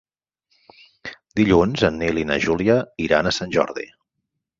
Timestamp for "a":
3.29-3.35